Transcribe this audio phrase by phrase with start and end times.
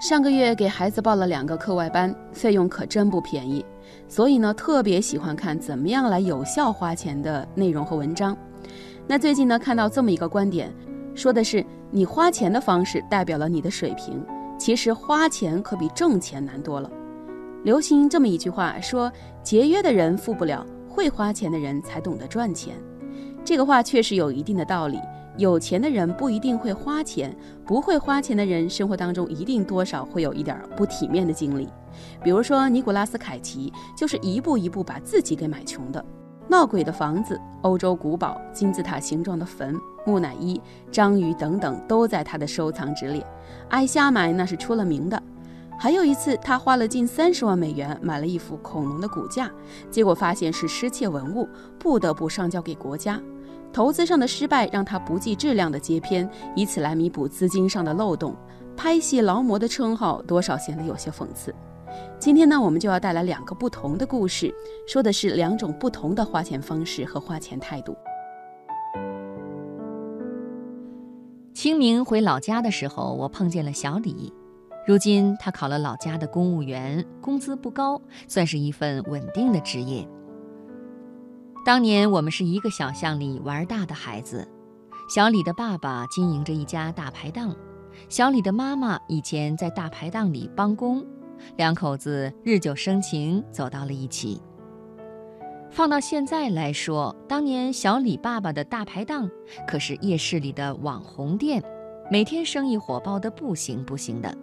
[0.00, 3.62] 上个月给孩子报了两个课外班，费用可真不便宜，
[4.08, 8.34] 所以呢，特别喜欢看怎么样来有效花钱的内容和文章。
[9.06, 10.74] 那最近呢，看到这么一个观点，
[11.14, 14.24] 说的是你花钱的方式代表了你的水平，
[14.58, 16.90] 其实花钱可比挣钱难多了。
[17.62, 19.12] 流行这么一句话，说
[19.42, 22.74] 节约的人富不了，会花钱的人才懂得赚钱。
[23.44, 24.98] 这个话确实有一定的道理。
[25.36, 27.34] 有钱的人不一定会花钱，
[27.64, 31.68] 不会花钱的人生活当中一定多少会有一点不体面的经历。
[32.22, 36.04] 比如说尼古拉斯凯奇就是一步一步把自己给买穷的。
[36.48, 43.24] 闹鬼的房子、欧洲古堡、金字塔形状的坟、木乃伊、章鱼等等都在他的收藏之列。
[43.68, 45.22] 爱瞎买那是出了名的。
[45.78, 49.50] 还有一次，他花了近三十万美元买了一幅恐龙的骨架，
[49.90, 53.18] 结果发现是失窃文物，不得不上交给国家。
[53.72, 58.34] 投资上的失败让他不计质量的接片，以此来弥补资金上的漏洞。
[58.76, 61.54] 拍戏劳模的称号多少显得有些讽刺。
[62.18, 64.54] 今天呢，我们就要带来两个不同的故事，
[64.88, 67.94] 说的是两种不同的花钱方式和花钱态度。
[71.52, 74.32] 清明回老家的时候，我碰见了小李。
[74.86, 80.08] 如今他考了老家的公务员，工资不高，算是一份稳定的职业。
[81.62, 84.48] 当年我们是一个小巷里玩大的孩子，
[85.10, 87.54] 小李的爸爸经营着一家大排档，
[88.08, 91.04] 小李的妈妈以前在大排档里帮工，
[91.56, 94.40] 两口子日久生情，走到了一起。
[95.70, 99.30] 放到现在来说，当年小李爸爸的大排档
[99.68, 101.62] 可是夜市里的网红店，
[102.10, 104.34] 每天生意火爆的不行不行的。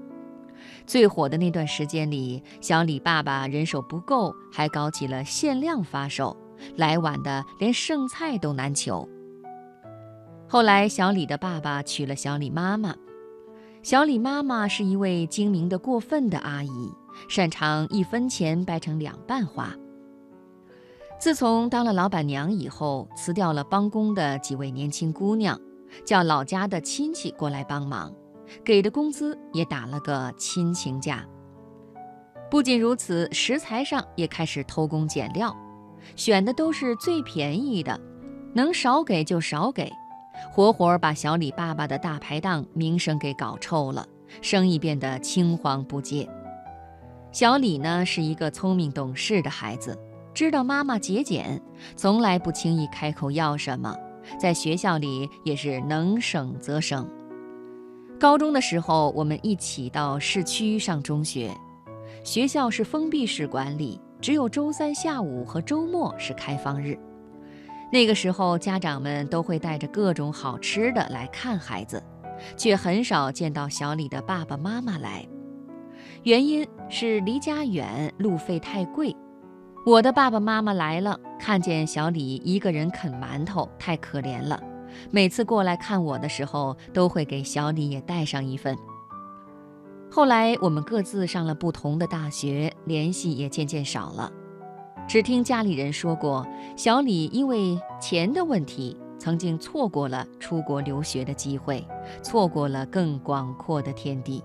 [0.85, 6.37] 最火的那段时间里，小李爸爸人手不够，还搞起了限量发售。
[6.75, 9.07] 来晚的连剩菜都难求。
[10.47, 12.95] 后来，小李的爸爸娶了小李妈妈。
[13.83, 16.91] 小李妈妈是一位精明的过分的阿姨，
[17.29, 19.73] 擅长一分钱掰成两半花。
[21.19, 25.59] 自从当了老板娘以后，辞掉了帮工的几位年轻姑娘，
[26.05, 28.13] 叫老家的亲戚过来帮忙，
[28.63, 31.25] 给的工资也打了个亲情价。
[32.51, 35.55] 不仅如此，食材上也开始偷工减料。
[36.15, 37.99] 选的都是最便宜的，
[38.53, 39.91] 能少给就少给，
[40.51, 44.07] 活活把小李爸爸的大排档名声给搞臭了，
[44.41, 46.27] 生意变得青黄不接。
[47.31, 49.97] 小李呢是一个聪明懂事的孩子，
[50.33, 51.61] 知道妈妈节俭，
[51.95, 53.95] 从来不轻易开口要什么，
[54.39, 57.07] 在学校里也是能省则省。
[58.19, 61.55] 高中的时候，我们一起到市区上中学，
[62.23, 63.99] 学校是封闭式管理。
[64.19, 66.97] 只有周三下午和周末是开放日，
[67.91, 72.03] 那个时候家长们都会带着各种好吃的来看孩子，
[72.55, 75.25] 却很少见到小李的爸爸妈妈来。
[76.23, 79.15] 原因是离家远，路费太贵。
[79.85, 84.61] 我的爸爸妈妈来了，看见小李一个人啃馒头，太可怜了。
[85.11, 88.75] 每次过来看我的时候，都会给小李也带上一份。
[90.09, 94.31] 后来我们各自上了不同的大学，联系也渐渐少了。
[95.07, 96.45] 只听家里人说过，
[96.75, 101.85] 小李因为钱的问题，曾经错过了出国留学的机会，
[102.21, 104.43] 错过了更广阔的天地。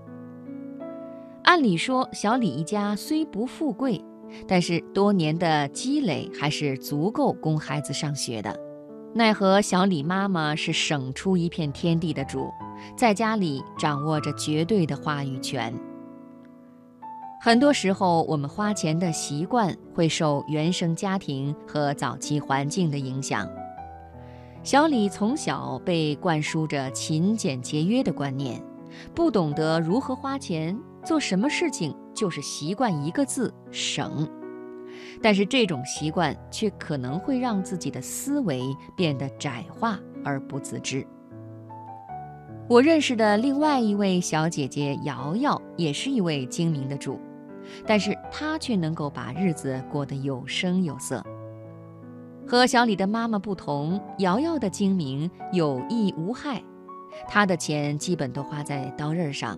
[1.43, 4.03] 按理说，小李一家虽不富贵，
[4.47, 8.57] 但是多年的积累还是足够供孩子上学的。
[9.15, 12.51] 奈何小李妈妈是省出一片天地的主。
[12.97, 15.73] 在家里掌握着绝对的话语权。
[17.39, 23.47] 很多时候，我们花钱的习惯会受原生家庭和早期环境的影响。
[24.63, 28.61] 小李从小被灌输着勤俭节约的观念，
[29.13, 34.27] 不懂得如何花钱，做什么事情就是习惯一个字“省”。
[35.21, 38.61] 但是这种习惯却可能会让自己的思维
[38.95, 41.05] 变得窄化而不自知。
[42.69, 47.19] 我认识的另外一位小姐姐瑶瑶，也是一位精明的主，
[47.85, 51.21] 但是她却能够把日子过得有声有色。
[52.47, 56.63] 和小李的妈妈不同，瑶瑶的精明有益无害，
[57.27, 59.57] 她的钱基本都花在刀刃上。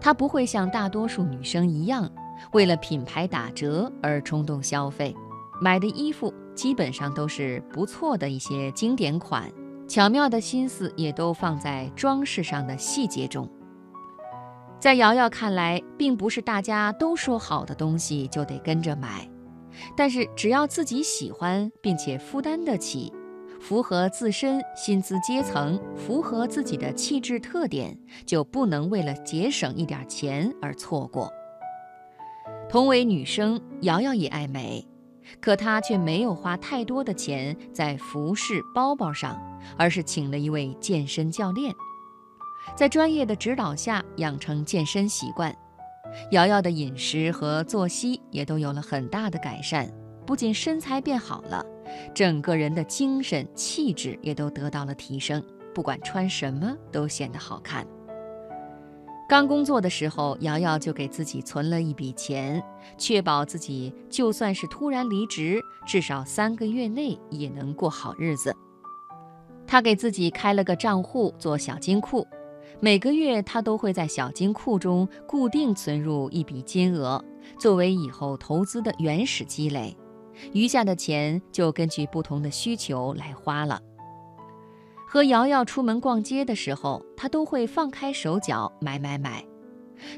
[0.00, 2.10] 她不会像大多数女生一样，
[2.52, 5.14] 为了品牌打折而冲动消费，
[5.60, 9.50] 买的衣服基本上都是不错的一些经典款。
[9.86, 13.48] 巧妙的心思也都放在装饰上的细节中。
[14.80, 19.28] 在瑶瑶看来，并不是大家都说好的东西就得跟着买，
[19.96, 23.12] 但是只要自己喜欢并且负担得起，
[23.60, 31.30] 符合自身薪资阶层、符合自己的气质特点，就不能为了节省一点钱而错过。
[32.74, 34.84] 同为女生，瑶瑶也爱美，
[35.40, 39.40] 可她却没有花太多的钱在服饰、包包上，
[39.78, 41.72] 而是请了一位健身教练，
[42.74, 45.56] 在专业的指导下养成健身习惯。
[46.32, 49.88] 瑶瑶的饮食和作息也都有了很大的改善，
[50.26, 51.64] 不仅身材变好了，
[52.12, 55.40] 整个人的精神气质也都得到了提升，
[55.72, 57.86] 不管穿什么都显得好看。
[59.34, 62.62] 刚工作的时候，瑶瑶就给自己存了一笔钱，
[62.96, 68.54] 确保自己就算是突然离职，至少三个月内也能过好日子。
[69.66, 72.24] 她给自己开了个账户做小金库。
[72.78, 77.20] 每个月，她都会在小金库中固定存入一笔金额，
[77.58, 79.96] 作为以后投资的原始积累。
[80.52, 83.80] 余下的钱就根据不同的需求来花了。
[85.14, 89.44] 和瑶瑶出门逛街的时候，他都会放开手脚买买买。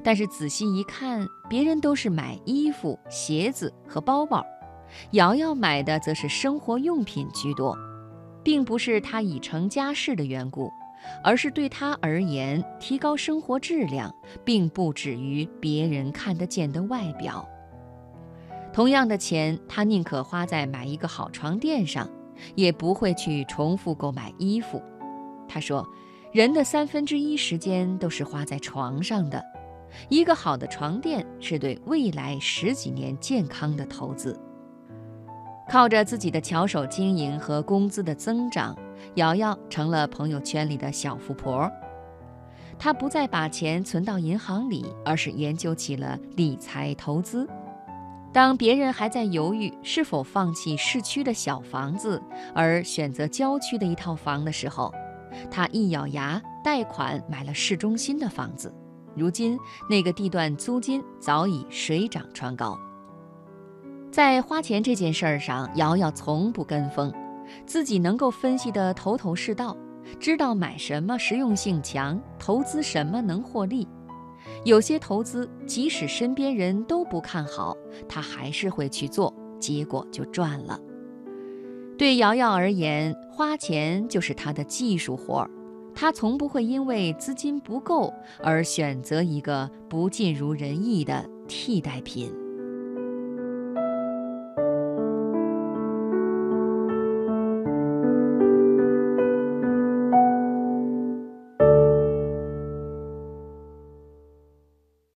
[0.03, 4.43] 但是仔细一看，别人都是买衣服、鞋子和包包，
[5.11, 7.77] 瑶瑶买的则是生活用品居多，
[8.43, 10.73] 并不是她已成家室的缘故。
[11.23, 14.11] 而是对他而言，提高生活质量，
[14.47, 17.47] 并不止于别人看得见的外表。
[18.73, 22.09] 同样的钱，他宁可花在买一个好床垫上，
[22.55, 24.83] 也不会去重复购买衣服。
[25.49, 25.87] 他说
[26.33, 29.43] ：“人的三分之一时间都是花在床上的，
[30.09, 34.39] 一个好的床垫是对未来十几年健康的投资。”
[35.69, 38.77] 靠着自己的巧手经营和工资的增长。
[39.17, 41.71] 瑶瑶成了朋友圈里的小富婆，
[42.79, 47.47] 她不再把钱存到银行里，而是研究起了理财投资。
[48.37, 52.23] 当别人还在犹豫是否放弃市区的小房子，
[52.55, 54.93] 而选择郊区的一套房的时候，
[55.51, 58.71] 他一咬牙贷款买了市中心的房子。
[59.15, 62.79] 如今，那个地段租金早已水涨船高。
[64.13, 67.11] 在花钱这件事儿上，瑶瑶从不跟风。
[67.65, 69.75] 自己能够分析得头头是道，
[70.21, 73.89] 知道买什么实用性强，投资什么能获利。
[74.65, 77.77] 有些投资即使身边人都不看好，
[78.09, 80.81] 他还是会去做，结果就赚了。
[81.99, 85.51] 对瑶瑶而言，花钱就是她的技术活儿，
[85.95, 88.13] 她从不会因为资金不够
[88.43, 92.31] 而选择一个不尽如人意的替代品。